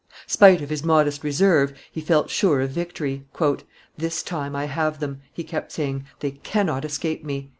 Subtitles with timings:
[0.25, 3.27] Spite of his modest reserve, he felt sure of victory.
[3.99, 7.49] "This time I have them," he kept saying; "they cannot escape me."